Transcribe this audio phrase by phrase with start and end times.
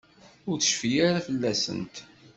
[0.49, 1.95] Ur tecfi ara fell-asent.